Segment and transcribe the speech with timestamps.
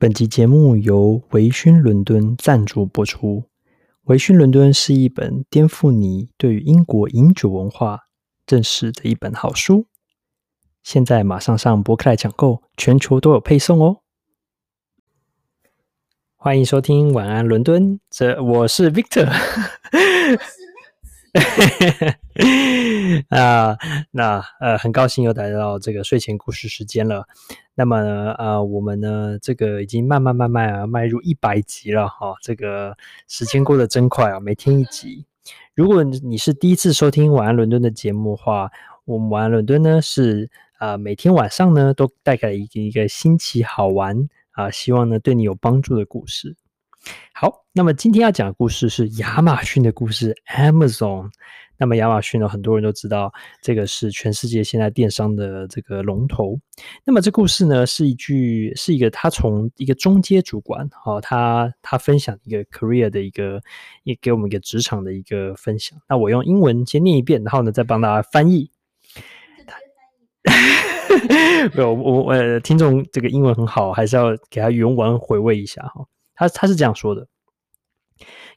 [0.00, 3.50] 本集节目由维勋伦敦赞助播出。
[4.04, 8.02] 维勋伦敦是一本颠覆你对于英国饮酒文化
[8.46, 9.86] 认识的一本好书。
[10.84, 13.96] 现在马上上博客来抢购，全球都有配送哦。
[16.36, 19.28] 欢迎收听晚安伦敦，这我是 Victor。
[23.28, 23.76] 啊，
[24.10, 27.26] 那呃，很高兴又来到这个睡前故事时间了。
[27.74, 32.34] 那么呢，呃，我们呢，这个已经慢慢慢慢啊，迈入一百集了哈。
[32.42, 32.96] 这个
[33.28, 35.24] 时间过得真快啊，每天一集。
[35.74, 38.70] 如果你是第一次收听晚安伦敦的节目的话，
[39.04, 46.56] 我们晚安伦敦呢是啊、每天晚上呢都带给一个一个新奇好玩啊、希望呢对你有帮助的故事。
[47.32, 51.30] 好，那么今天要讲的故事是亚马逊的故事，Amazon。
[51.80, 56.58] 那么亚马逊呢，很多人都知道，这个是全世界现在电商的这个龙头。
[57.04, 63.62] 那么这故事呢，是一句，是一个他从一个中阶主管，哦，他他分享一个 career 的一个，
[64.02, 65.96] 也给我们一个职场的一个分享。
[66.08, 68.68] 那我用英文先念一遍，然后呢，再帮大家翻译。
[71.74, 76.04] 没有，我我呃，听众这个英文很好，还是要给他原文回味一下哈。
[76.37, 77.27] 他他是这样说的：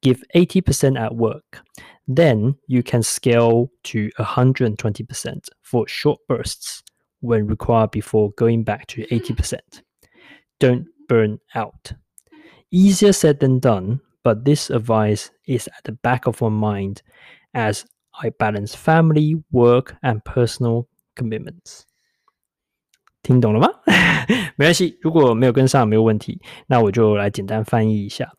[0.00, 1.62] Give eighty percent at work,
[2.06, 6.82] then you can scale to a hundred and twenty percent for short bursts
[7.20, 9.82] when required before going back to eighty percent.
[10.58, 11.92] Don't burn out.
[12.70, 17.02] Easier said than done, but this advice is at the back of my mind
[17.54, 17.84] as
[18.22, 21.86] I balance family, work, and personal commitments.
[23.25, 23.67] 听懂了吗？
[24.55, 26.39] 没关系，如果没有跟上，没有问题。
[26.67, 28.31] 那我就来简单翻译一下。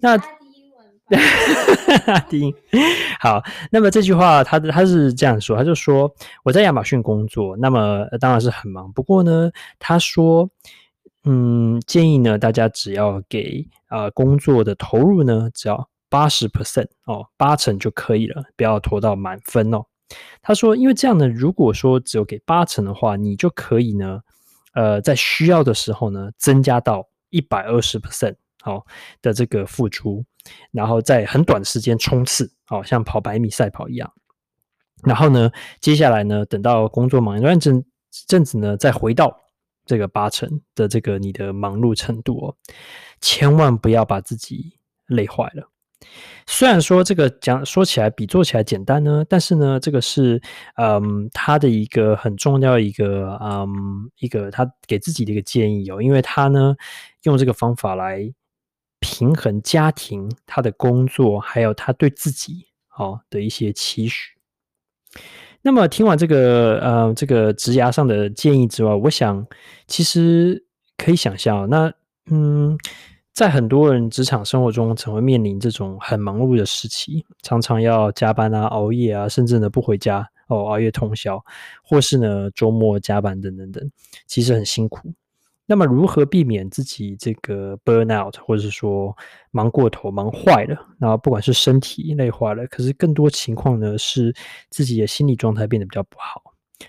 [0.00, 2.52] 那第一文， 第一
[3.20, 3.40] 好。
[3.70, 6.12] 那么这句话，他他是这样说，他就说
[6.42, 8.92] 我在亚马逊工作，那么当然是很忙。
[8.92, 10.50] 不过呢，他说，
[11.24, 19.84] 嗯，建议呢，大家只要给啊、呃、工作的投入呢，只要八十 percent 哦，八成就可以了，不要拖到满分哦。
[20.42, 24.20] 他说：“因为这样呢，如果说只有给八成的话，你就可以呢，
[24.74, 28.84] 呃，在需要的时候呢，增加到一百二十 percent 好
[29.22, 30.24] 的这个付出，
[30.70, 34.12] 然后在很短时间冲刺，好像跑百米赛跑一样。
[35.02, 35.50] 然后呢，
[35.80, 37.84] 接下来呢，等到工作忙一段阵
[38.26, 39.34] 阵子呢，再回到
[39.86, 42.56] 这个八成的这个你的忙碌程度哦，
[43.20, 45.70] 千万不要把自己累坏了。”
[46.46, 50.40] 虽然说这个讲说起来比做起来简单呢，但是呢，这个是
[50.76, 56.76] 嗯他的一个很重要一个嗯一个他给自己的一个建议哦，因为他呢
[57.22, 58.30] 用这个方法来
[59.00, 62.66] 平衡家庭、他的工作，还有他对自己
[62.96, 64.34] 哦的一些期许。
[65.62, 69.46] 那么听完这个呃这个职涯上的建议之外，我想
[69.86, 70.66] 其实
[70.98, 71.90] 可以想象，那
[72.30, 72.78] 嗯。
[73.34, 81.44] 在很多人职场生活中，曾会面临这种很忙碌的时期，常常要加班啊、熬夜啊，甚至呢不回家哦，熬夜通宵，
[81.82, 83.90] 或是呢周末加班等等等，
[84.28, 85.12] 其实很辛苦。
[85.66, 89.16] 那么如何避免自己这个 burn out，或者是说
[89.50, 90.78] 忙过头、忙坏了？
[91.00, 94.32] 然后不管是身体累坏了，可是更多情况呢是
[94.70, 96.40] 自己的心理状态变得比较不好。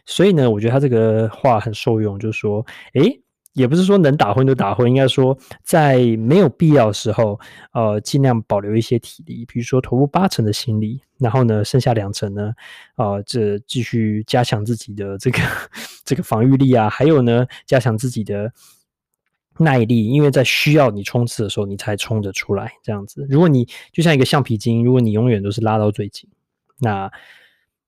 [0.05, 2.63] 所以呢，我觉得他这个话很受用，就是说，
[2.93, 3.19] 诶。
[3.55, 7.39] 也不是说能打昏就打昏，应该说在没有必要的时候，
[7.71, 12.53] 呃，尽量保留一些体力，比如说投入八成的心力，然后呢，剩下两成呢，
[12.97, 15.39] 呃，这继续加强自己的这个
[16.03, 18.51] 这个防御力啊，还有呢，加强自己的
[19.57, 22.73] 耐力，因为在需要你冲刺的时候，你才冲得出来。
[22.83, 26.29] 这样子，如果你就像一个橡皮筋，如果你永远都是拉到最紧，
[26.79, 27.09] 那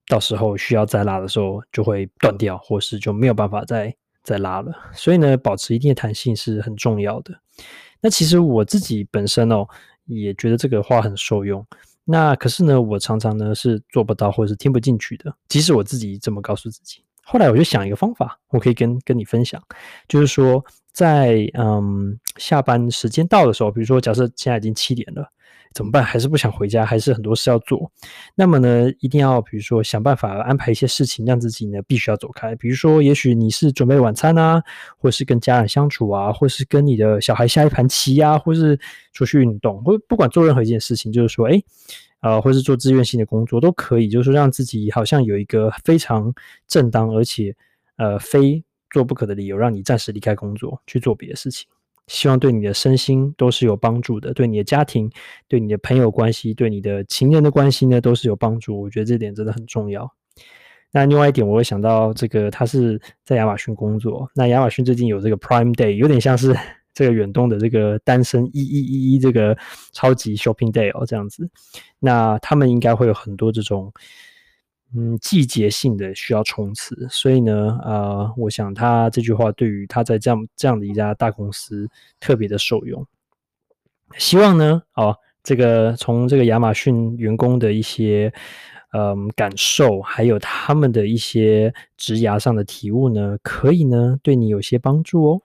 [0.07, 3.93] 到时候需要再拉的时候就会断掉，或是就没有办法再。
[4.27, 7.33] 再拉了，所以呢，保持一定的弹性是很重要的。
[8.01, 9.65] 那其实我自己本身哦，
[10.03, 11.65] 也觉得这个话很受用。
[12.03, 15.33] 那可是呢，我常常呢是做不到或者是听不进去的。
[15.47, 19.63] 即使我自己这么告诉自己，后来我就想一个方法，我可以跟跟你分享，
[20.09, 20.61] 就是说
[20.97, 25.31] 在嗯下班时间到的时候，比如说假设现在已经七点了。
[25.73, 26.03] 怎么办？
[26.03, 27.91] 还是不想回家，还是很多事要做。
[28.33, 32.55] 那么呢，一定要比如说想办法安排一些事情，让自己呢必须要走开。
[32.55, 34.63] 比如说，也许你是准备晚餐啊，
[34.97, 38.79] 或是跟家人相处啊，或是跟你的小孩下一盘棋啊，或是
[39.13, 41.63] 出去运动，或不管做任何一件事情，就是说，诶，
[42.21, 46.33] 呃，或是做志愿性的工作都可以，就是说让自己好像有一个非常
[46.67, 47.55] 正当而且
[47.97, 48.63] 呃非
[48.97, 51.67] 做不可的理由，让你暂时离开工作去做别的事情。
[52.07, 55.07] 希望对你的身心都是有帮助的，对你的家庭、
[55.47, 58.81] 对你的朋友关系、对你的情人的关系呢，都是有帮助。
[58.81, 60.11] 我觉得这点真的很重要。
[60.91, 64.27] 那另外一点，我会想到这个，他是在亚马逊工作。
[64.33, 66.55] 那亚马逊最近有这个 Prime Day，有点像是
[66.95, 69.55] 这个远东的这个单身一一一一这个
[69.91, 71.47] 超级 shopping day 哦，这样子，
[71.99, 73.93] 那他们应该会有很多这种
[74.95, 81.89] 嗯季节性的需要冲刺，所以呢，呃，我想他这句话对于他在这样这样的一家大公司
[82.19, 83.05] 特别的受用。
[84.17, 88.31] 希望呢，哦，这个从这个亚马逊员工的一些
[88.93, 95.41] 嗯感受，还有他们的一些职涯上的体悟呢，可以呢对你有些帮助哦。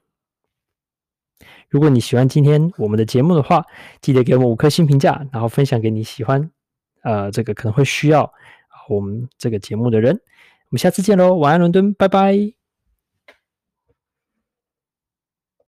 [1.68, 3.64] 如果你喜欢今天我们的节目的话，
[4.00, 6.50] 记得给我们五颗星评价，然后分享给你喜欢，
[7.02, 8.32] 呃，这个可能会需要
[8.88, 10.14] 我们这个节目的人。
[10.14, 12.61] 我们下次见喽，晚安伦敦，拜拜。